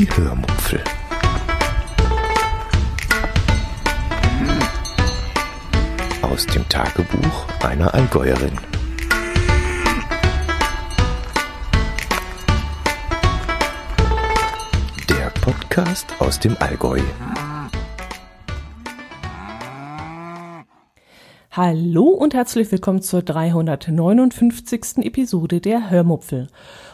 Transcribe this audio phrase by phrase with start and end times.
[0.00, 0.82] Die Hörmupfel.
[6.22, 8.56] Aus dem Tagebuch einer Allgäuerin.
[15.10, 17.00] Der Podcast aus dem Allgäu.
[21.52, 25.04] Hallo und herzlich willkommen zur 359.
[25.04, 26.48] Episode der Hörmupfel.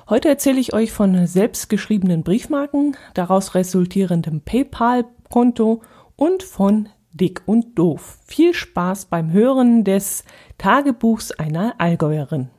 [0.09, 5.83] Heute erzähle ich euch von selbstgeschriebenen Briefmarken, daraus resultierendem PayPal-Konto
[6.14, 8.20] und von Dick und Doof.
[8.24, 10.23] Viel Spaß beim Hören des
[10.59, 12.50] Tagebuchs einer Allgäuerin.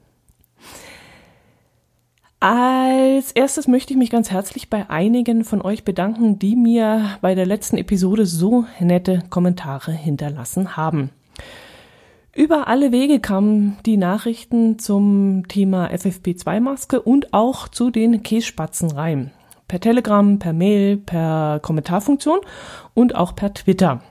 [2.42, 7.34] Als erstes möchte ich mich ganz herzlich bei einigen von euch bedanken, die mir bei
[7.34, 11.12] der letzten Episode so nette Kommentare hinterlassen haben.
[12.38, 19.32] Über alle Wege kamen die Nachrichten zum Thema FFP2-Maske und auch zu den Kässpatzen rein.
[19.68, 22.38] Per Telegram, per Mail, per Kommentarfunktion
[22.94, 24.04] und auch per Twitter.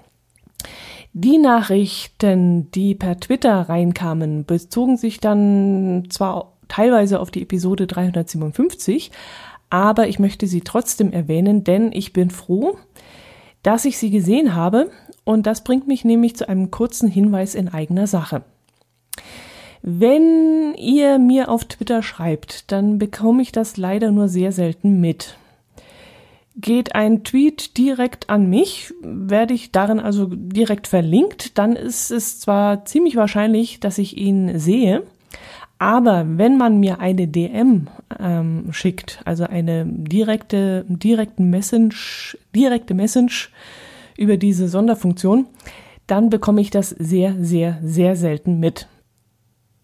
[1.12, 9.12] Die Nachrichten, die per Twitter reinkamen, bezogen sich dann zwar teilweise auf die Episode 357,
[9.70, 12.76] aber ich möchte sie trotzdem erwähnen, denn ich bin froh,
[13.62, 14.90] dass ich sie gesehen habe
[15.26, 18.42] und das bringt mich nämlich zu einem kurzen Hinweis in eigener Sache.
[19.82, 25.36] Wenn ihr mir auf Twitter schreibt, dann bekomme ich das leider nur sehr selten mit.
[26.54, 32.40] Geht ein Tweet direkt an mich, werde ich darin also direkt verlinkt, dann ist es
[32.40, 35.02] zwar ziemlich wahrscheinlich, dass ich ihn sehe,
[35.78, 37.88] aber wenn man mir eine DM
[38.18, 43.50] ähm, schickt, also eine direkte, direkten Message, direkte Message
[44.18, 45.46] über diese Sonderfunktion,
[46.06, 48.88] dann bekomme ich das sehr, sehr, sehr selten mit.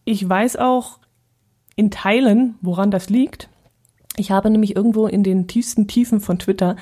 [0.05, 0.99] Ich weiß auch
[1.77, 3.49] in Teilen, woran das liegt.
[4.17, 6.77] Ich habe nämlich irgendwo in den tiefsten Tiefen von Twitter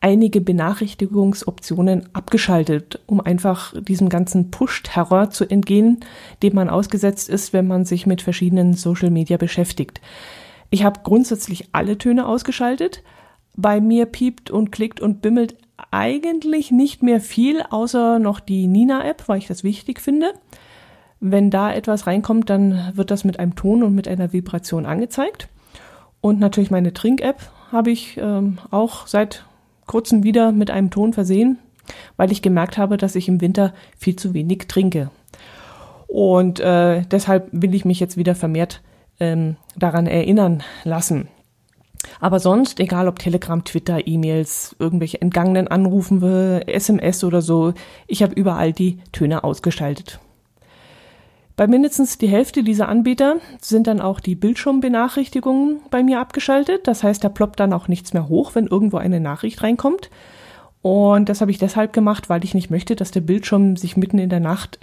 [0.00, 6.00] einige Benachrichtigungsoptionen abgeschaltet, um einfach diesem ganzen Push-Terror zu entgehen,
[6.42, 10.00] dem man ausgesetzt ist, wenn man sich mit verschiedenen Social Media beschäftigt.
[10.70, 13.04] Ich habe grundsätzlich alle Töne ausgeschaltet.
[13.56, 15.56] Bei mir piept und klickt und bimmelt
[15.90, 20.32] eigentlich nicht mehr viel, außer noch die Nina-App, weil ich das wichtig finde.
[21.20, 25.48] Wenn da etwas reinkommt, dann wird das mit einem Ton und mit einer Vibration angezeigt.
[26.20, 29.44] Und natürlich meine Trink-App habe ich ähm, auch seit
[29.86, 31.58] kurzem wieder mit einem Ton versehen,
[32.16, 35.10] weil ich gemerkt habe, dass ich im Winter viel zu wenig trinke.
[36.06, 38.82] Und äh, deshalb will ich mich jetzt wieder vermehrt
[39.18, 41.28] ähm, daran erinnern lassen.
[42.20, 47.74] Aber sonst, egal ob Telegram, Twitter, E-Mails, irgendwelche entgangenen Anrufen, SMS oder so,
[48.06, 50.20] ich habe überall die Töne ausgeschaltet.
[51.54, 56.88] Bei mindestens die Hälfte dieser Anbieter sind dann auch die Bildschirmbenachrichtigungen bei mir abgeschaltet.
[56.88, 60.10] Das heißt, da ploppt dann auch nichts mehr hoch, wenn irgendwo eine Nachricht reinkommt.
[60.80, 64.18] Und das habe ich deshalb gemacht, weil ich nicht möchte, dass der Bildschirm sich mitten
[64.18, 64.80] in der Nacht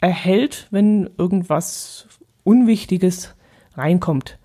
[0.00, 2.08] erhält, wenn irgendwas
[2.42, 3.34] Unwichtiges
[3.76, 4.39] reinkommt.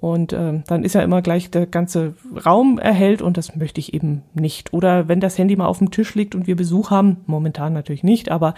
[0.00, 2.14] Und äh, dann ist ja immer gleich der ganze
[2.46, 4.72] Raum erhellt und das möchte ich eben nicht.
[4.72, 8.02] Oder wenn das Handy mal auf dem Tisch liegt und wir Besuch haben, momentan natürlich
[8.02, 8.54] nicht, aber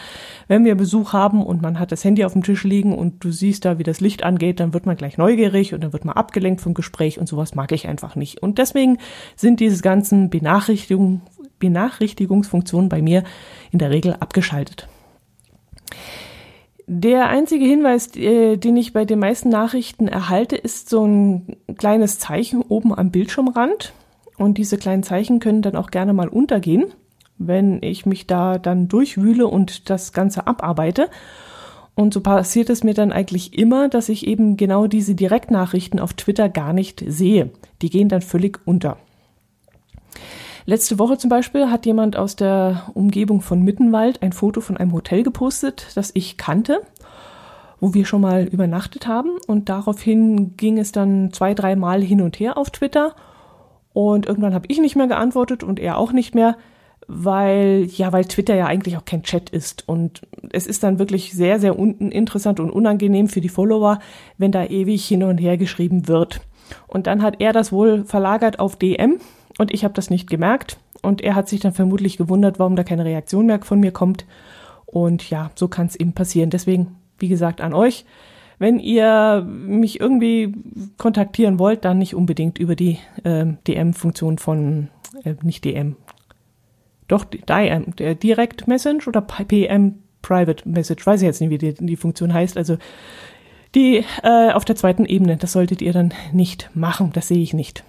[0.47, 3.33] wenn wir Besuch haben und man hat das Handy auf dem Tisch liegen und du
[3.33, 6.15] siehst da, wie das Licht angeht, dann wird man gleich neugierig und dann wird man
[6.15, 8.41] abgelenkt vom Gespräch und sowas mag ich einfach nicht.
[8.41, 8.99] Und deswegen
[9.35, 11.23] sind diese ganzen Benachrichtigung,
[11.59, 13.25] Benachrichtigungsfunktionen bei mir
[13.73, 14.87] in der Regel abgeschaltet.
[16.95, 22.19] Der einzige Hinweis, äh, den ich bei den meisten Nachrichten erhalte, ist so ein kleines
[22.19, 23.95] Zeichen oben am Bildschirmrand.
[24.37, 26.93] Und diese kleinen Zeichen können dann auch gerne mal untergehen,
[27.39, 31.09] wenn ich mich da dann durchwühle und das Ganze abarbeite.
[31.95, 36.13] Und so passiert es mir dann eigentlich immer, dass ich eben genau diese Direktnachrichten auf
[36.13, 37.49] Twitter gar nicht sehe.
[37.81, 38.99] Die gehen dann völlig unter.
[40.65, 44.93] Letzte Woche zum Beispiel hat jemand aus der Umgebung von Mittenwald ein Foto von einem
[44.93, 46.83] Hotel gepostet, das ich kannte,
[47.81, 49.31] wo wir schon mal übernachtet haben.
[49.49, 53.17] Und daraufhin ging es dann zwei, drei Mal hin und her auf Twitter.
[53.93, 56.57] Und irgendwann habe ich nicht mehr geantwortet und er auch nicht mehr,
[57.09, 59.89] weil, ja, weil Twitter ja eigentlich auch kein Chat ist.
[59.89, 60.23] Und
[60.53, 63.99] es ist dann wirklich sehr, sehr interessant und unangenehm für die Follower,
[64.39, 66.41] wenn da ewig hin und her geschrieben wird.
[66.87, 69.19] Und dann hat er das wohl verlagert auf DM
[69.59, 70.79] und ich habe das nicht gemerkt.
[71.03, 74.25] Und er hat sich dann vermutlich gewundert, warum da keine Reaktion mehr von mir kommt.
[74.87, 76.51] Und ja, so kann es eben passieren.
[76.51, 78.05] Deswegen, wie gesagt, an euch.
[78.59, 80.55] Wenn ihr mich irgendwie
[80.97, 84.89] kontaktieren wollt, dann nicht unbedingt über die äh, DM-Funktion von,
[85.25, 85.97] äh, nicht DM,
[87.09, 91.75] doch DM, der Direct Message oder PM Private Message, weiß ich jetzt nicht, wie die,
[91.75, 92.57] die Funktion heißt.
[92.57, 92.79] Also
[93.75, 97.55] die äh, auf der zweiten Ebene, das solltet ihr dann nicht machen, das sehe ich
[97.55, 97.83] nicht.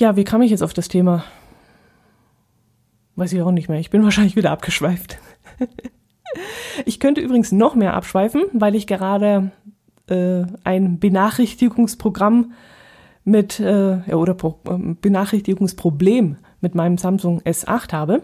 [0.00, 1.24] Ja, wie kam ich jetzt auf das Thema?
[3.16, 3.80] Weiß ich auch nicht mehr.
[3.80, 5.18] Ich bin wahrscheinlich wieder abgeschweift.
[6.86, 9.52] ich könnte übrigens noch mehr abschweifen, weil ich gerade
[10.08, 12.52] äh, ein Benachrichtigungsprogramm
[13.24, 18.22] mit äh, oder Pro ähm, Benachrichtigungsproblem mit meinem Samsung S8 habe.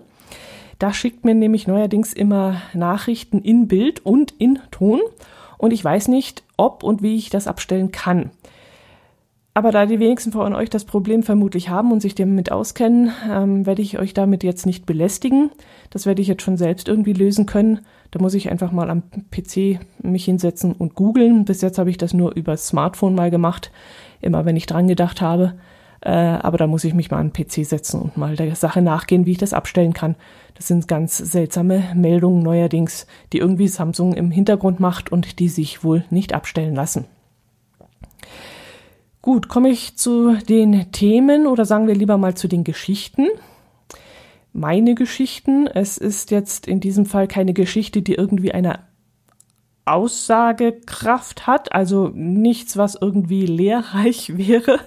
[0.78, 5.00] Da schickt mir nämlich neuerdings immer Nachrichten in Bild und in Ton
[5.58, 8.30] und ich weiß nicht, ob und wie ich das abstellen kann.
[9.56, 13.64] Aber da die wenigsten von euch das Problem vermutlich haben und sich damit auskennen, ähm,
[13.64, 15.50] werde ich euch damit jetzt nicht belästigen.
[15.88, 17.80] Das werde ich jetzt schon selbst irgendwie lösen können.
[18.10, 21.46] Da muss ich einfach mal am PC mich hinsetzen und googeln.
[21.46, 23.72] Bis jetzt habe ich das nur über Smartphone mal gemacht,
[24.20, 25.54] immer wenn ich dran gedacht habe.
[26.02, 28.82] Äh, aber da muss ich mich mal an den PC setzen und mal der Sache
[28.82, 30.16] nachgehen, wie ich das abstellen kann.
[30.52, 35.82] Das sind ganz seltsame Meldungen neuerdings, die irgendwie Samsung im Hintergrund macht und die sich
[35.82, 37.06] wohl nicht abstellen lassen.
[39.26, 43.26] Gut, komme ich zu den Themen oder sagen wir lieber mal zu den Geschichten.
[44.52, 45.66] Meine Geschichten.
[45.66, 48.84] Es ist jetzt in diesem Fall keine Geschichte, die irgendwie eine
[49.84, 54.78] Aussagekraft hat, also nichts, was irgendwie lehrreich wäre.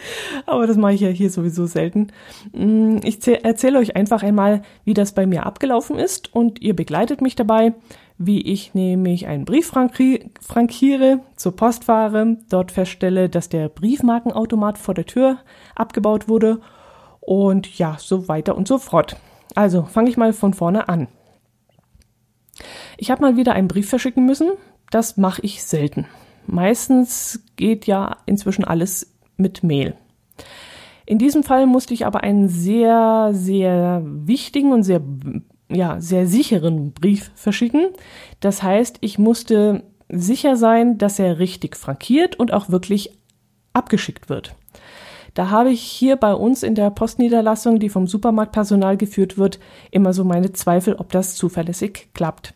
[0.46, 2.08] Aber das mache ich ja hier sowieso selten.
[2.52, 7.20] Mm, ich erzähle euch einfach einmal, wie das bei mir abgelaufen ist und ihr begleitet
[7.20, 7.74] mich dabei
[8.26, 9.72] wie ich nämlich einen Brief
[10.40, 15.38] frankiere, zur Post fahre, dort feststelle, dass der Briefmarkenautomat vor der Tür
[15.74, 16.60] abgebaut wurde
[17.20, 19.16] und ja, so weiter und so fort.
[19.54, 21.08] Also fange ich mal von vorne an.
[22.96, 24.52] Ich habe mal wieder einen Brief verschicken müssen.
[24.90, 26.06] Das mache ich selten.
[26.46, 29.94] Meistens geht ja inzwischen alles mit Mail.
[31.06, 35.02] In diesem Fall musste ich aber einen sehr, sehr wichtigen und sehr
[35.74, 37.88] ja, sehr sicheren Brief verschicken.
[38.40, 43.18] Das heißt, ich musste sicher sein, dass er richtig frankiert und auch wirklich
[43.72, 44.54] abgeschickt wird.
[45.34, 49.58] Da habe ich hier bei uns in der Postniederlassung, die vom Supermarktpersonal geführt wird,
[49.90, 52.54] immer so meine Zweifel, ob das zuverlässig klappt.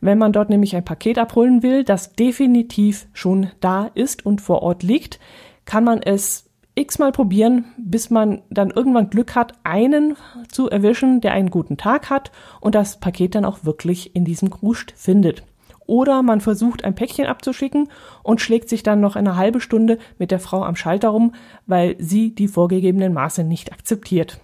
[0.00, 4.62] Wenn man dort nämlich ein Paket abholen will, das definitiv schon da ist und vor
[4.62, 5.18] Ort liegt,
[5.64, 10.16] kann man es x-mal probieren, bis man dann irgendwann Glück hat, einen
[10.48, 14.50] zu erwischen, der einen guten Tag hat und das Paket dann auch wirklich in diesem
[14.50, 15.42] Kruscht findet.
[15.86, 17.88] Oder man versucht ein Päckchen abzuschicken
[18.22, 21.34] und schlägt sich dann noch eine halbe Stunde mit der Frau am Schalter rum,
[21.66, 24.40] weil sie die vorgegebenen Maße nicht akzeptiert.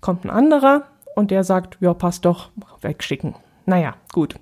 [0.00, 0.84] Kommt ein anderer
[1.16, 2.50] und der sagt, ja, passt doch,
[2.82, 3.34] wegschicken.
[3.64, 4.36] Naja, gut.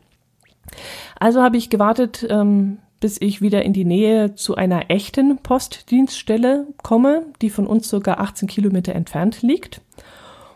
[1.18, 6.68] Also habe ich gewartet, ähm, bis ich wieder in die Nähe zu einer echten Postdienststelle
[6.82, 9.82] komme, die von uns circa 18 Kilometer entfernt liegt.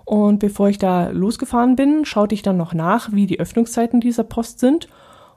[0.07, 4.25] Und bevor ich da losgefahren bin, schaute ich dann noch nach, wie die Öffnungszeiten dieser
[4.25, 4.89] Post sind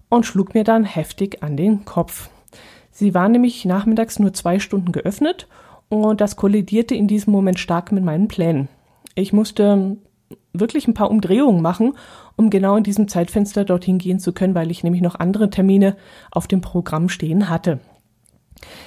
[0.07, 2.29] und schlug mir dann heftig an den Kopf.
[2.91, 5.49] Sie war nämlich nachmittags nur zwei Stunden geöffnet
[5.89, 8.69] und das kollidierte in diesem Moment stark mit meinen Plänen.
[9.15, 9.97] Ich musste
[10.53, 11.93] wirklich ein paar Umdrehungen machen,
[12.35, 15.95] um genau in diesem Zeitfenster dorthin gehen zu können, weil ich nämlich noch andere Termine
[16.31, 17.79] auf dem Programm stehen hatte.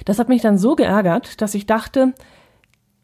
[0.04, 2.14] Das hat mich dann so geärgert, dass ich dachte,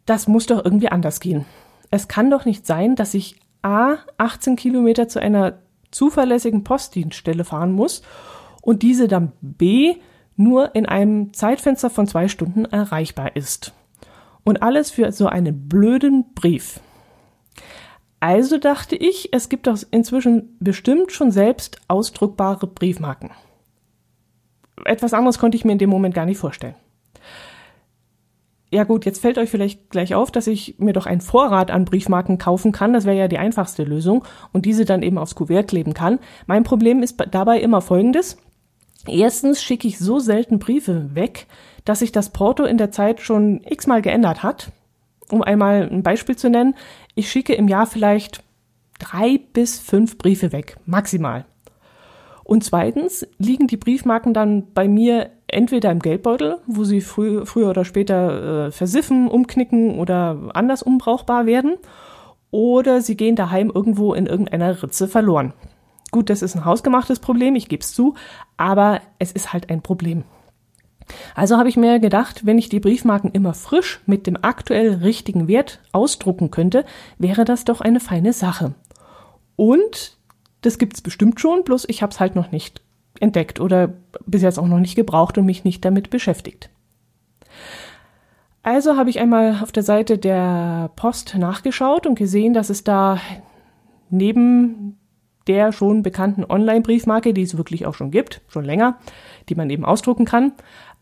[0.06, 1.44] das muss doch irgendwie anders gehen.
[1.90, 5.58] Es kann doch nicht sein, dass ich A 18 Kilometer zu einer
[5.90, 8.02] zuverlässigen Postdienststelle fahren muss
[8.62, 9.96] und diese dann B
[10.36, 13.72] nur in einem Zeitfenster von zwei Stunden erreichbar ist.
[14.44, 16.80] Und alles für so einen blöden Brief.
[18.20, 23.30] Also dachte ich, es gibt doch inzwischen bestimmt schon selbst ausdruckbare Briefmarken.
[24.84, 26.74] Etwas anderes konnte ich mir in dem Moment gar nicht vorstellen.
[28.72, 31.86] Ja gut, jetzt fällt euch vielleicht gleich auf, dass ich mir doch einen Vorrat an
[31.86, 32.92] Briefmarken kaufen kann.
[32.92, 36.20] Das wäre ja die einfachste Lösung und diese dann eben aufs Kuvert kleben kann.
[36.46, 38.36] Mein Problem ist dabei immer folgendes.
[39.08, 41.46] Erstens schicke ich so selten Briefe weg,
[41.84, 44.70] dass sich das Porto in der Zeit schon x-mal geändert hat
[45.32, 46.74] um einmal ein Beispiel zu nennen,
[47.20, 48.42] ich schicke im Jahr vielleicht
[48.98, 51.44] drei bis fünf Briefe weg, maximal.
[52.44, 57.68] Und zweitens liegen die Briefmarken dann bei mir entweder im Geldbeutel, wo sie früh, früher
[57.68, 61.76] oder später äh, versiffen, umknicken oder anders unbrauchbar werden,
[62.50, 65.52] oder sie gehen daheim irgendwo in irgendeiner Ritze verloren.
[66.10, 68.14] Gut, das ist ein hausgemachtes Problem, ich gebe es zu,
[68.56, 70.24] aber es ist halt ein Problem.
[71.34, 75.48] Also habe ich mir gedacht, wenn ich die Briefmarken immer frisch mit dem aktuell richtigen
[75.48, 76.84] Wert ausdrucken könnte,
[77.18, 78.74] wäre das doch eine feine Sache.
[79.56, 80.16] Und
[80.62, 82.82] das gibt's bestimmt schon, bloß ich habe es halt noch nicht
[83.18, 83.92] entdeckt oder
[84.26, 86.70] bis jetzt auch noch nicht gebraucht und mich nicht damit beschäftigt.
[88.62, 93.18] Also habe ich einmal auf der Seite der Post nachgeschaut und gesehen, dass es da
[94.10, 94.98] neben
[95.46, 98.98] der schon bekannten Online-Briefmarke, die es wirklich auch schon gibt, schon länger,
[99.48, 100.52] die man eben ausdrucken kann,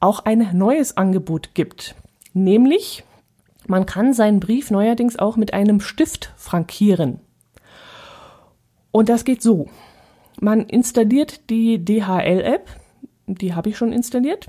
[0.00, 1.94] auch ein neues Angebot gibt.
[2.32, 3.04] Nämlich
[3.68, 7.20] Man kann seinen Brief neuerdings auch mit einem Stift frankieren.
[8.90, 9.68] Und das geht so.
[10.40, 12.66] Man installiert die DHL-App,
[13.26, 14.46] die habe ich schon installiert,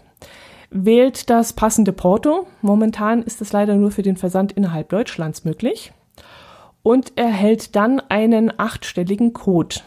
[0.70, 2.48] wählt das passende Porto.
[2.62, 5.92] Momentan ist es leider nur für den Versand innerhalb Deutschlands möglich.
[6.82, 9.82] Und erhält dann einen achtstelligen Code.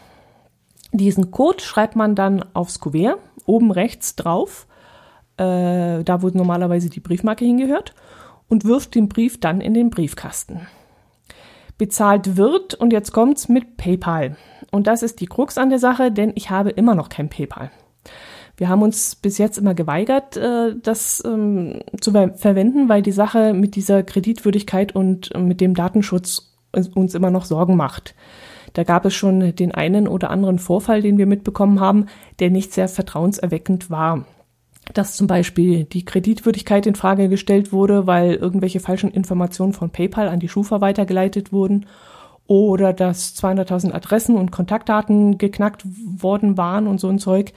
[0.91, 4.67] Diesen Code schreibt man dann aufs Kuvert, oben rechts drauf,
[5.37, 7.93] äh, da wo normalerweise die Briefmarke hingehört,
[8.47, 10.67] und wirft den Brief dann in den Briefkasten.
[11.77, 14.37] Bezahlt wird, und jetzt kommt's, mit PayPal.
[14.71, 17.71] Und das ist die Krux an der Sache, denn ich habe immer noch kein PayPal.
[18.57, 23.11] Wir haben uns bis jetzt immer geweigert, äh, das ähm, zu ver verwenden, weil die
[23.11, 26.53] Sache mit dieser Kreditwürdigkeit und mit dem Datenschutz
[26.95, 28.15] uns immer noch Sorgen macht.
[28.73, 32.07] Da gab es schon den einen oder anderen Vorfall, den wir mitbekommen haben,
[32.39, 34.25] der nicht sehr vertrauenserweckend war.
[34.93, 40.27] Dass zum Beispiel die Kreditwürdigkeit in Frage gestellt wurde, weil irgendwelche falschen Informationen von PayPal
[40.27, 41.85] an die Schufa weitergeleitet wurden
[42.47, 47.53] oder dass 200.000 Adressen und Kontaktdaten geknackt worden waren und so ein Zeug.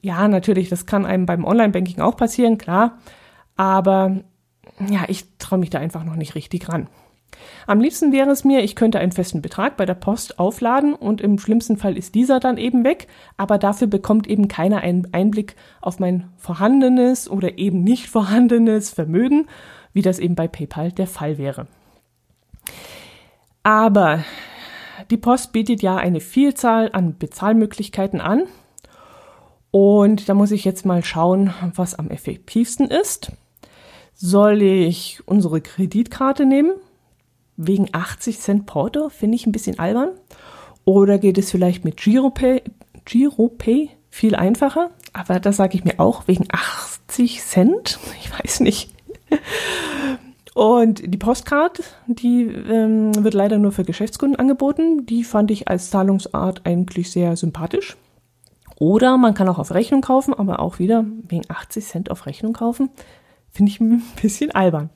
[0.00, 2.98] Ja, natürlich, das kann einem beim Online-Banking auch passieren, klar.
[3.56, 4.20] Aber
[4.88, 6.88] ja, ich traue mich da einfach noch nicht richtig ran.
[7.66, 11.20] Am liebsten wäre es mir, ich könnte einen festen Betrag bei der Post aufladen und
[11.20, 15.56] im schlimmsten Fall ist dieser dann eben weg, aber dafür bekommt eben keiner einen Einblick
[15.80, 19.46] auf mein vorhandenes oder eben nicht vorhandenes Vermögen,
[19.92, 21.66] wie das eben bei PayPal der Fall wäre.
[23.62, 24.24] Aber
[25.10, 28.44] die Post bietet ja eine Vielzahl an Bezahlmöglichkeiten an.
[29.70, 33.32] Und da muss ich jetzt mal schauen, was am effektivsten ist.
[34.14, 36.74] Soll ich unsere Kreditkarte nehmen?
[37.56, 40.10] Wegen 80 Cent Porto, finde ich ein bisschen albern.
[40.84, 42.62] Oder geht es vielleicht mit GiroPay,
[43.04, 44.90] GiroPay viel einfacher?
[45.12, 47.98] Aber das sage ich mir auch wegen 80 Cent.
[48.20, 48.90] Ich weiß nicht.
[50.54, 55.04] Und die Postcard, die ähm, wird leider nur für Geschäftskunden angeboten.
[55.06, 57.96] Die fand ich als Zahlungsart eigentlich sehr sympathisch.
[58.76, 62.52] Oder man kann auch auf Rechnung kaufen, aber auch wieder wegen 80 Cent auf Rechnung
[62.52, 62.90] kaufen.
[63.50, 64.90] Finde ich ein bisschen albern.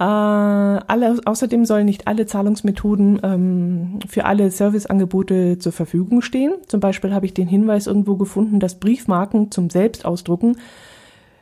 [0.00, 6.54] Äh, alle, außerdem sollen nicht alle Zahlungsmethoden ähm, für alle Serviceangebote zur Verfügung stehen.
[6.68, 10.56] Zum Beispiel habe ich den Hinweis irgendwo gefunden, dass Briefmarken zum Selbstausdrucken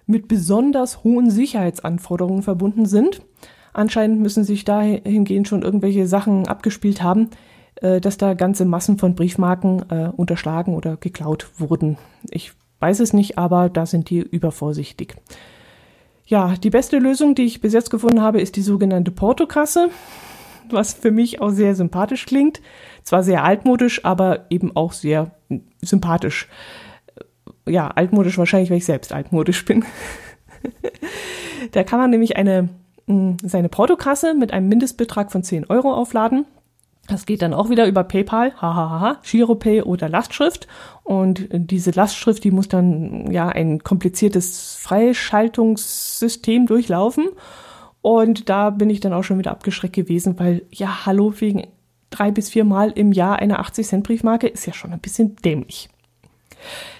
[0.07, 3.23] mit besonders hohen Sicherheitsanforderungen verbunden sind.
[3.73, 7.31] Anscheinend müssen sich dahingehend schon irgendwelche Sachen abgespielt haben,
[7.77, 11.97] äh, dass da ganze Massen von Briefmarken äh, unterschlagen oder geklaut wurden.
[12.29, 15.15] Ich weiß es nicht, aber da sind die übervorsichtig.
[16.29, 19.89] Ja, die beste Lösung, die ich bis jetzt gefunden habe, ist die sogenannte Portokasse,
[20.69, 22.61] was für mich auch sehr sympathisch klingt.
[23.03, 25.31] Zwar sehr altmodisch, aber eben auch sehr
[25.81, 26.47] sympathisch.
[27.67, 29.87] Ja, altmodisch wahrscheinlich, weil ich selbst altmodisch bin.
[31.73, 32.69] da kann man nämlich eine,
[33.43, 36.45] seine Portokasse mit einem Mindestbetrag von 10 Euro aufladen
[37.09, 40.69] das geht dann auch wieder über PayPal, hahaha, Giropay oder Lastschrift.
[41.03, 47.31] Und diese Lastschrift, die muss dann ja ein kompliziertes Freischaltungssystem durchlaufen.
[48.03, 51.67] Und da bin ich dann auch schon wieder abgeschreckt gewesen, weil ja, hallo, wegen
[52.11, 55.37] drei bis vier Mal im Jahr eine 80 Cent Briefmarke ist ja schon ein bisschen
[55.37, 55.89] dämlich.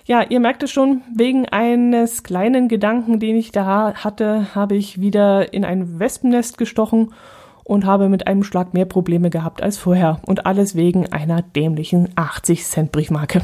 [0.07, 5.01] Ja, ihr merkt es schon, wegen eines kleinen Gedanken, den ich da hatte, habe ich
[5.01, 7.13] wieder in ein Wespennest gestochen
[7.69, 10.21] und habe mit einem Schlag mehr Probleme gehabt als vorher.
[10.25, 13.43] Und alles wegen einer dämlichen 80 Cent Briefmarke.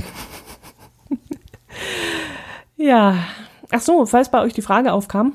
[2.77, 3.17] ja.
[3.71, 5.35] Ach so, falls bei euch die Frage aufkam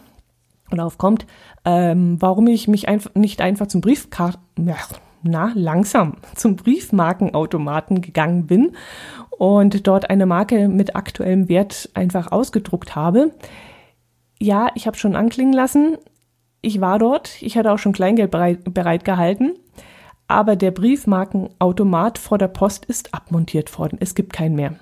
[0.71, 1.27] oder aufkommt,
[1.65, 4.39] ähm, warum ich mich einfach nicht einfach zum Briefkart
[5.21, 8.71] na, langsam zum Briefmarkenautomaten gegangen bin
[9.29, 13.35] und dort eine Marke mit aktuellem Wert einfach ausgedruckt habe.
[14.39, 15.97] Ja, ich habe schon anklingen lassen,
[16.61, 19.53] ich war dort, ich hatte auch schon Kleingeld bereit, bereit gehalten,
[20.27, 23.97] aber der Briefmarkenautomat vor der Post ist abmontiert worden.
[24.01, 24.75] Es gibt keinen mehr.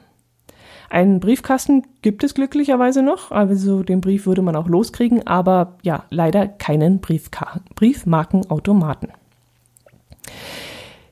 [0.90, 6.06] Einen Briefkasten gibt es glücklicherweise noch, also den Brief würde man auch loskriegen, aber ja,
[6.10, 9.10] leider keinen Briefka Briefmarkenautomaten.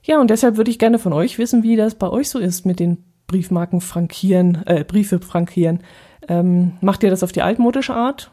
[0.04, 2.66] Ja, und deshalb würde ich gerne von euch wissen, wie das bei euch so ist
[2.66, 5.80] mit den Briefmarken frankieren, äh, Briefe frankieren.
[6.28, 8.32] Ähm, macht ihr das auf die altmodische Art?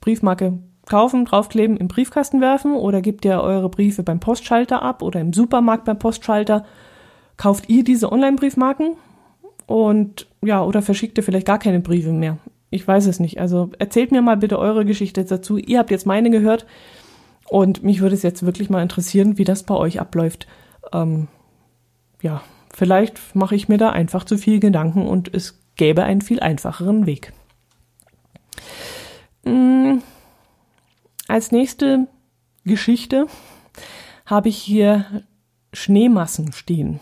[0.00, 0.58] Briefmarke
[0.90, 5.32] kaufen, draufkleben, im Briefkasten werfen oder gebt ihr eure Briefe beim Postschalter ab oder im
[5.32, 6.66] Supermarkt beim Postschalter?
[7.38, 8.96] Kauft ihr diese Online-Briefmarken?
[9.66, 12.36] Und ja, oder verschickt ihr vielleicht gar keine Briefe mehr?
[12.68, 13.40] Ich weiß es nicht.
[13.40, 15.56] Also erzählt mir mal bitte eure Geschichte dazu.
[15.56, 16.66] Ihr habt jetzt meine gehört
[17.48, 20.46] und mich würde es jetzt wirklich mal interessieren, wie das bei euch abläuft.
[20.92, 21.28] Ähm,
[22.20, 22.42] ja,
[22.72, 27.06] vielleicht mache ich mir da einfach zu viel Gedanken und es gäbe einen viel einfacheren
[27.06, 27.32] Weg.
[29.44, 30.02] Hm
[31.30, 32.08] als nächste
[32.64, 33.26] Geschichte
[34.26, 35.04] habe ich hier
[35.72, 37.00] Schneemassen stehen.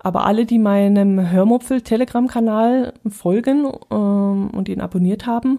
[0.00, 5.58] Aber alle, die meinem Hörmupfel-Telegram-Kanal folgen ähm, und ihn abonniert haben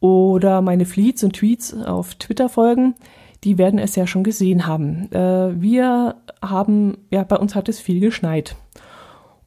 [0.00, 2.94] oder meine Fleets und Tweets auf Twitter folgen,
[3.44, 5.10] die werden es ja schon gesehen haben.
[5.12, 8.56] Äh, wir haben, ja, bei uns hat es viel geschneit.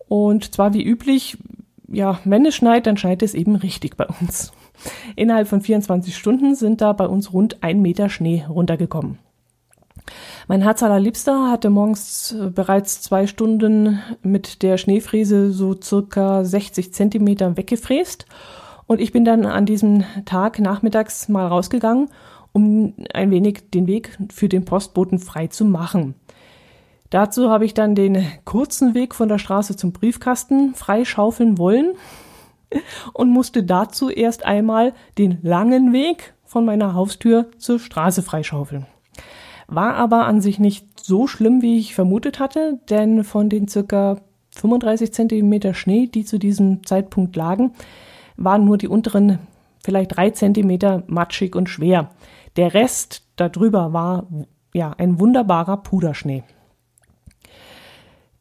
[0.08, 1.38] Und zwar wie üblich,
[1.88, 4.52] ja, wenn es schneit, dann schneit es eben richtig bei uns.
[5.16, 9.20] Innerhalb von 24 Stunden sind da bei uns rund ein Meter Schnee runtergekommen.
[10.48, 16.94] Mein Herz allerliebster hatte morgens äh, bereits zwei Stunden mit der Schneefräse so circa 60
[16.94, 18.26] Zentimeter weggefräst.
[18.86, 22.10] Und ich bin dann an diesem Tag nachmittags mal rausgegangen,
[22.52, 26.16] um ein wenig den Weg für den Postboten frei zu machen.
[27.10, 31.94] Dazu habe ich dann den kurzen Weg von der Straße zum Briefkasten freischaufeln wollen
[33.14, 38.86] und musste dazu erst einmal den langen Weg von meiner Haustür zur Straße freischaufeln.
[39.68, 44.18] War aber an sich nicht so schlimm, wie ich vermutet hatte, denn von den circa
[44.52, 47.74] 35 Zentimeter Schnee, die zu diesem Zeitpunkt lagen,
[48.38, 49.40] waren nur die unteren
[49.84, 52.12] vielleicht drei Zentimeter matschig und schwer.
[52.56, 54.28] Der Rest darüber war
[54.74, 56.44] ja ein wunderbarer Puderschnee.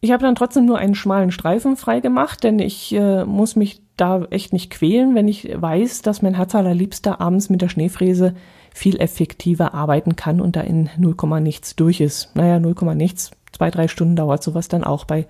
[0.05, 3.81] Ich habe dann trotzdem nur einen schmalen Streifen frei gemacht, denn ich äh, muss mich
[3.97, 8.35] da echt nicht quälen, wenn ich weiß, dass mein Herz allerliebster abends mit der Schneefräse
[8.75, 12.35] viel effektiver arbeiten kann und da in 0, nichts durch ist.
[12.35, 15.29] Naja, 0, nichts, zwei, drei Stunden dauert sowas dann auch bei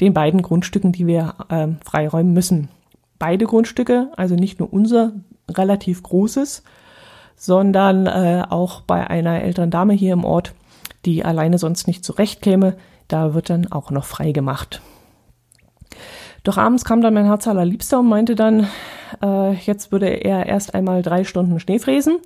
[0.00, 2.70] den beiden Grundstücken, die wir äh, freiräumen müssen.
[3.18, 5.12] Beide Grundstücke, also nicht nur unser
[5.50, 6.62] relativ großes,
[7.36, 10.54] sondern äh, auch bei einer älteren Dame hier im Ort,
[11.04, 12.76] die alleine sonst nicht zurechtkäme,
[13.08, 14.80] da wird dann auch noch frei gemacht.
[16.42, 18.68] Doch abends kam dann mein Herz allerliebster und meinte dann,
[19.22, 22.18] äh, jetzt würde er erst einmal drei Stunden Schnee fräsen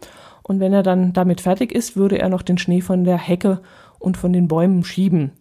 [0.43, 3.61] und wenn er dann damit fertig ist, würde er noch den Schnee von der Hecke
[3.99, 5.33] und von den Bäumen schieben.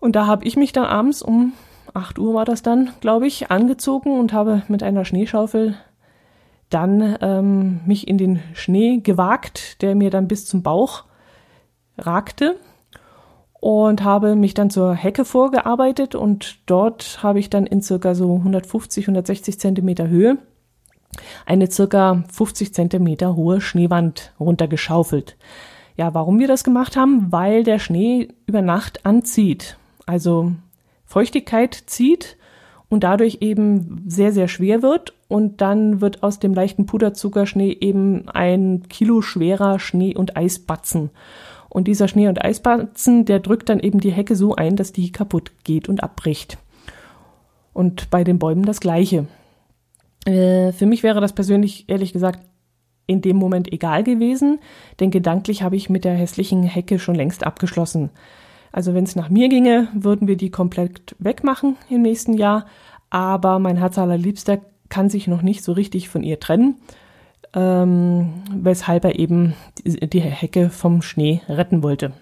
[0.00, 1.52] Und da habe ich mich dann abends um
[1.94, 5.76] 8 Uhr war das dann, glaube ich, angezogen und habe mit einer Schneeschaufel
[6.70, 11.04] dann ähm, mich in den Schnee gewagt, der mir dann bis zum Bauch
[11.98, 12.56] ragte
[13.60, 18.36] und habe mich dann zur Hecke vorgearbeitet und dort habe ich dann in circa so
[18.36, 20.38] 150, 160 Zentimeter Höhe
[21.46, 25.36] eine circa 50 Zentimeter hohe Schneewand runtergeschaufelt.
[25.96, 27.30] Ja, warum wir das gemacht haben?
[27.30, 29.76] Weil der Schnee über Nacht anzieht.
[30.06, 30.52] Also
[31.04, 32.38] Feuchtigkeit zieht
[32.88, 35.14] und dadurch eben sehr, sehr schwer wird.
[35.28, 41.10] Und dann wird aus dem leichten Puderzuckerschnee eben ein Kilo schwerer Schnee- und Eisbatzen.
[41.72, 45.10] Und dieser Schnee- und Eisbatzen, der drückt dann eben die Hecke so ein, dass die
[45.10, 46.58] kaputt geht und abbricht.
[47.72, 49.26] Und bei den Bäumen das Gleiche.
[50.26, 52.40] Äh, für mich wäre das persönlich, ehrlich gesagt,
[53.06, 54.58] in dem Moment egal gewesen,
[55.00, 58.10] denn gedanklich habe ich mit der hässlichen Hecke schon längst abgeschlossen.
[58.70, 62.66] Also wenn es nach mir ginge, würden wir die komplett wegmachen im nächsten Jahr,
[63.08, 66.76] aber mein Herz allerliebster kann sich noch nicht so richtig von ihr trennen
[67.54, 72.12] ähm, weshalb er eben die, Hecke vom Schnee retten wollte.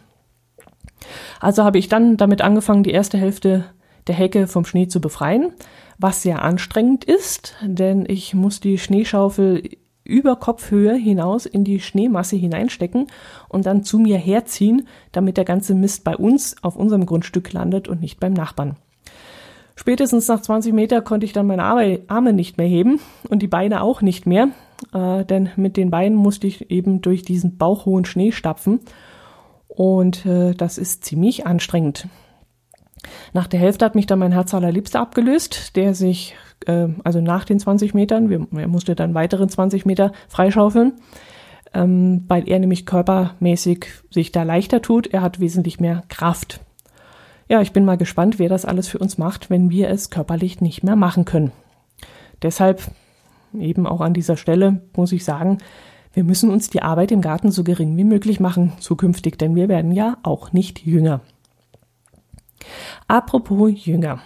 [1.40, 3.64] Also habe ich dann damit angefangen, die erste Hälfte
[4.06, 5.52] der Hecke vom Schnee zu befreien,
[5.98, 9.62] was sehr anstrengend ist, denn ich muss die Schneeschaufel
[10.04, 13.06] über Kopfhöhe hinaus in die Schneemasse hineinstecken
[13.48, 17.86] und dann zu mir herziehen, damit der ganze Mist bei uns auf unserem Grundstück landet
[17.86, 18.76] und nicht beim Nachbarn.
[19.76, 23.82] Spätestens nach 20 Meter konnte ich dann meine Arme nicht mehr heben und die Beine
[23.82, 24.48] auch nicht mehr,
[24.92, 28.80] äh, denn mit den Beinen musste ich eben durch diesen bauchhohen Schnee stapfen
[29.68, 32.08] und äh, das ist ziemlich anstrengend.
[33.32, 36.34] Nach der Hälfte hat mich dann mein Herz allerliebster abgelöst, der sich,
[36.66, 40.94] äh, also nach den 20 Metern, wir, er musste dann weiteren 20 Meter freischaufeln,
[41.72, 45.06] ähm, weil er nämlich körpermäßig sich da leichter tut.
[45.06, 46.60] Er hat wesentlich mehr Kraft.
[47.48, 50.60] Ja, ich bin mal gespannt, wer das alles für uns macht, wenn wir es körperlich
[50.60, 51.52] nicht mehr machen können.
[52.42, 52.82] Deshalb
[53.58, 55.58] eben auch an dieser Stelle muss ich sagen,
[56.12, 59.68] wir müssen uns die Arbeit im Garten so gering wie möglich machen zukünftig, denn wir
[59.68, 61.20] werden ja auch nicht jünger.
[63.06, 64.20] Apropos Jünger.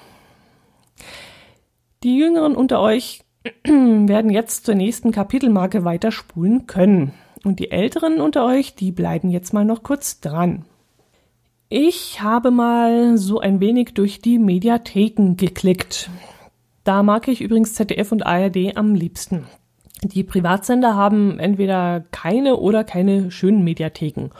[2.02, 3.24] Die Jüngeren unter euch
[3.64, 7.12] werden jetzt zur nächsten Kapitelmarke weiterspulen können.
[7.44, 10.64] Und die Älteren unter euch, die bleiben jetzt mal noch kurz dran.
[11.68, 16.08] Ich habe mal so ein wenig durch die Mediatheken geklickt.
[16.84, 19.46] Da mag ich übrigens ZDF und ARD am liebsten.
[20.02, 24.30] Die Privatsender haben entweder keine oder keine schönen Mediatheken.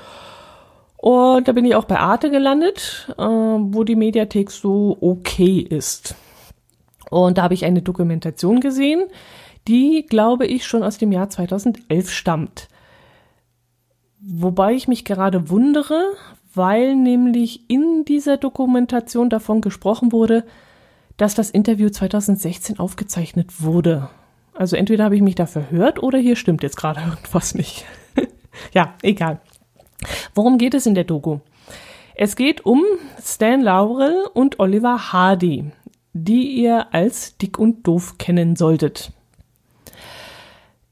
[0.99, 6.15] Und da bin ich auch bei Arte gelandet, äh, wo die Mediathek so okay ist.
[7.11, 9.05] Und da habe ich eine Dokumentation gesehen,
[9.69, 12.69] die, glaube ich, schon aus dem Jahr 2011 stammt.
[14.21, 16.13] Wobei ich mich gerade wundere,
[16.55, 20.45] weil nämlich in dieser Dokumentation davon gesprochen wurde,
[21.17, 24.09] dass das Interview 2016 aufgezeichnet wurde.
[24.53, 27.85] Also entweder habe ich mich da verhört oder hier stimmt jetzt gerade irgendwas nicht.
[28.73, 29.41] ja, egal.
[30.35, 31.39] Worum geht es in der Doku?
[32.15, 32.83] Es geht um
[33.21, 35.73] Stan Laurel und Oliver Hardy,
[36.13, 39.13] die ihr als dick und doof kennen solltet.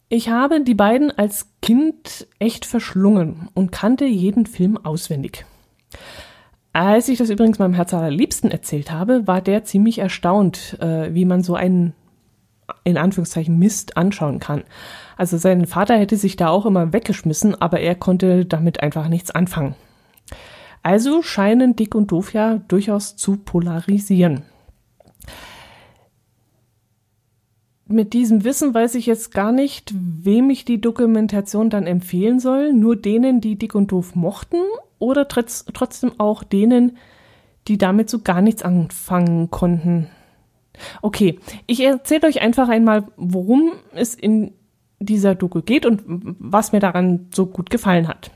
[0.09, 5.47] Ich habe die beiden als Kind echt verschlungen und kannte jeden Film auswendig.
[6.73, 11.27] Als ich das übrigens meinem Herz allerliebsten erzählt habe, war der ziemlich erstaunt, äh, wie
[11.27, 11.93] man so einen
[12.85, 14.63] in Anführungszeichen Mist anschauen kann.
[15.17, 19.31] Also sein Vater hätte sich da auch immer weggeschmissen, aber er konnte damit einfach nichts
[19.31, 19.75] anfangen.
[20.83, 24.43] Also scheinen Dick und Doof ja durchaus zu polarisieren.
[27.87, 32.73] Mit diesem Wissen weiß ich jetzt gar nicht, wem ich die Dokumentation dann empfehlen soll.
[32.73, 34.57] Nur denen, die Dick und Doof mochten
[35.03, 36.97] oder trotzdem auch denen,
[37.67, 40.09] die damit so gar nichts anfangen konnten.
[41.03, 44.53] Okay, ich erzähle euch einfach einmal, worum es in
[45.01, 48.31] dieser Doku geht und was mir daran so gut gefallen hat.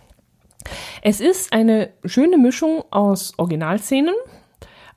[1.02, 4.14] Es ist eine schöne Mischung aus Originalszenen,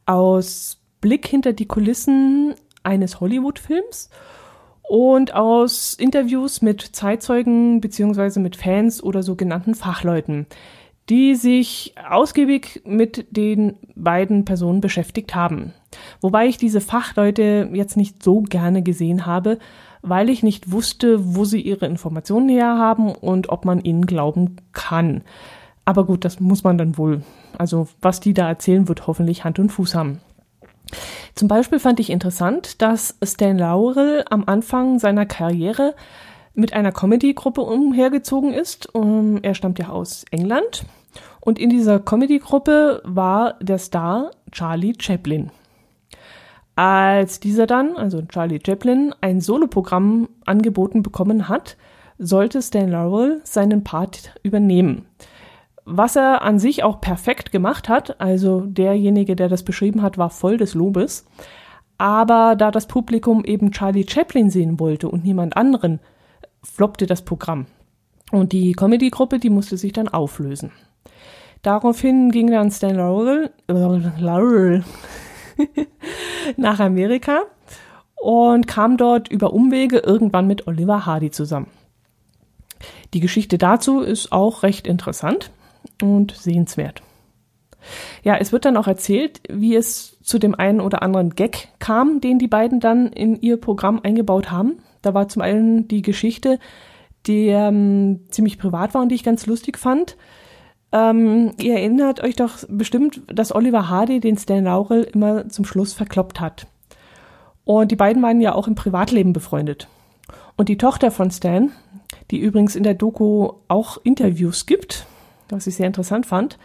[0.07, 4.09] aus Blick hinter die Kulissen eines Hollywood-Films
[4.81, 10.47] und aus Interviews mit Zeitzeugen beziehungsweise mit Fans oder sogenannten Fachleuten,
[11.09, 15.73] die sich ausgiebig mit den beiden Personen beschäftigt haben.
[16.21, 19.57] Wobei ich diese Fachleute jetzt nicht so gerne gesehen habe,
[20.01, 24.57] weil ich nicht wusste, wo sie ihre Informationen her haben und ob man ihnen glauben
[24.71, 25.23] kann.
[25.83, 27.23] Aber gut, das muss man dann wohl.
[27.57, 30.21] Also was die da erzählen, wird hoffentlich Hand und Fuß haben.
[31.35, 35.95] Zum Beispiel fand ich interessant, dass Stan Laurel am Anfang seiner Karriere
[36.53, 38.93] mit einer Comedy-Gruppe umhergezogen ist.
[38.93, 40.85] Um, er stammt ja aus England.
[41.41, 45.51] Und in dieser Comedy-Gruppe war der Star Charlie Chaplin.
[46.75, 51.77] Als dieser dann, also Charlie Chaplin, ein Soloprogramm angeboten bekommen hat,
[52.17, 55.05] sollte Stan Laurel seinen Part übernehmen
[55.89, 60.29] was er an sich auch perfekt gemacht hat, also derjenige, der das beschrieben hat, war
[60.29, 61.25] voll des Lobes.
[61.97, 65.99] Aber da das Publikum eben Charlie Chaplin sehen wollte und niemand anderen,
[66.63, 67.65] floppte das Programm.
[68.31, 70.71] Und die Comedy-Gruppe, die musste sich dann auflösen.
[71.61, 73.51] Daraufhin ging dann Stan Laurel,
[76.57, 77.41] nach Amerika
[78.15, 81.67] und kam dort über Umwege irgendwann mit Oliver Hardy zusammen.
[83.13, 85.51] Die Geschichte dazu ist auch recht interessant
[86.01, 87.01] und sehenswert.
[88.23, 92.21] Ja, es wird dann auch erzählt, wie es zu dem einen oder anderen Gag kam,
[92.21, 94.79] den die beiden dann in ihr Programm eingebaut haben.
[95.01, 96.59] Da war zum einen die Geschichte,
[97.25, 100.17] die ähm, ziemlich privat war und die ich ganz lustig fand.
[100.91, 105.93] Ähm, ihr erinnert euch doch bestimmt, dass Oliver Hardy den Stan Laurel immer zum Schluss
[105.93, 106.67] verkloppt hat.
[107.63, 109.87] Und die beiden waren ja auch im Privatleben befreundet.
[110.57, 111.71] Und die Tochter von Stan,
[112.31, 115.05] die übrigens in der Doku auch Interviews gibt,
[115.49, 116.57] was ich sehr interessant fand,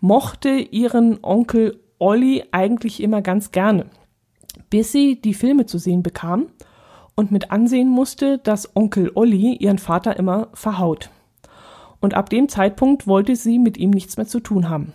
[0.00, 3.86] mochte ihren Onkel Olli eigentlich immer ganz gerne,
[4.70, 6.46] bis sie die Filme zu sehen bekam
[7.14, 11.10] und mit ansehen musste, dass Onkel Olli ihren Vater immer verhaut.
[12.04, 14.92] Und ab dem Zeitpunkt wollte sie mit ihm nichts mehr zu tun haben.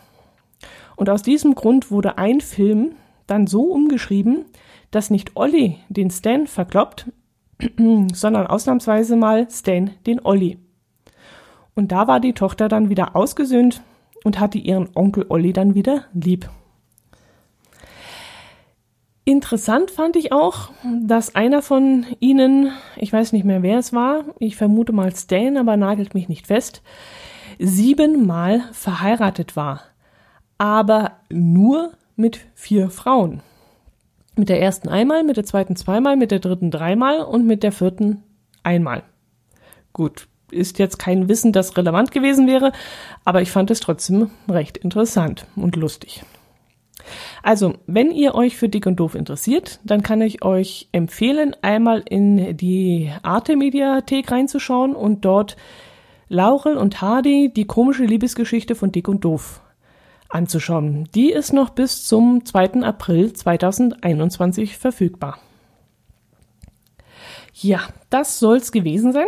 [0.96, 2.92] Und aus diesem Grund wurde ein Film
[3.26, 4.46] dann so umgeschrieben,
[4.92, 7.12] dass nicht Olli den Stan verkloppt,
[8.14, 10.60] sondern ausnahmsweise mal Stan den Olli.
[11.74, 13.82] Und da war die Tochter dann wieder ausgesöhnt
[14.24, 16.48] und hatte ihren Onkel Olli dann wieder lieb.
[19.30, 20.72] Interessant fand ich auch,
[21.04, 25.56] dass einer von ihnen, ich weiß nicht mehr wer es war, ich vermute mal Stan,
[25.56, 26.82] aber nagelt mich nicht fest,
[27.60, 29.82] siebenmal verheiratet war.
[30.58, 33.44] Aber nur mit vier Frauen.
[34.36, 37.72] Mit der ersten einmal, mit der zweiten zweimal, mit der dritten dreimal und mit der
[37.72, 38.24] vierten
[38.64, 39.04] einmal.
[39.94, 42.72] Gut, ist jetzt kein Wissen, das relevant gewesen wäre,
[43.26, 46.24] aber ich fand es trotzdem recht interessant und lustig.
[47.42, 52.04] Also, wenn ihr euch für Dick und Doof interessiert, dann kann ich euch empfehlen, einmal
[52.08, 55.56] in die Arte-Mediathek reinzuschauen und dort
[56.28, 59.62] Laurel und Hardy, die komische Liebesgeschichte von Dick und Doof
[60.30, 61.10] anzuschauen.
[61.16, 62.84] Die ist noch bis zum 2.
[62.84, 65.40] April 2021 verfügbar.
[67.54, 69.28] Ja, das soll's gewesen sein.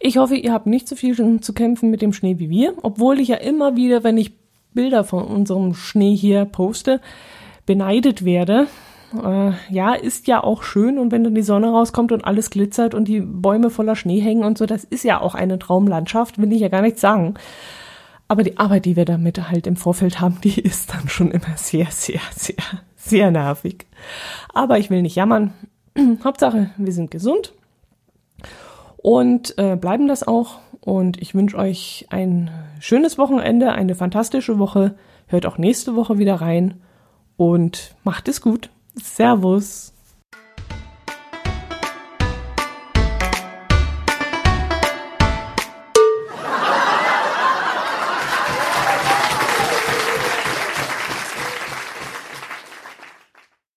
[0.00, 3.20] Ich hoffe, ihr habt nicht so viel zu kämpfen mit dem Schnee wie wir, obwohl
[3.20, 4.32] ich ja immer wieder, wenn ich
[4.74, 7.00] Bilder von unserem Schnee hier poste,
[7.66, 8.66] beneidet werde.
[9.22, 12.94] Äh, ja, ist ja auch schön und wenn dann die Sonne rauskommt und alles glitzert
[12.94, 16.52] und die Bäume voller Schnee hängen und so, das ist ja auch eine Traumlandschaft, will
[16.52, 17.34] ich ja gar nicht sagen.
[18.26, 21.56] Aber die Arbeit, die wir damit halt im Vorfeld haben, die ist dann schon immer
[21.56, 22.56] sehr, sehr, sehr,
[22.96, 23.86] sehr nervig.
[24.52, 25.52] Aber ich will nicht jammern.
[26.24, 27.52] Hauptsache, wir sind gesund
[28.96, 30.58] und äh, bleiben das auch.
[30.84, 34.94] Und ich wünsche euch ein schönes Wochenende, eine fantastische Woche.
[35.28, 36.74] Hört auch nächste Woche wieder rein
[37.38, 38.68] und macht es gut.
[38.94, 39.93] Servus.